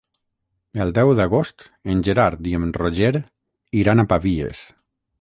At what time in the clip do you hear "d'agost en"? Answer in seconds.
1.19-2.03